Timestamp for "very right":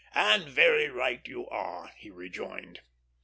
0.45-1.21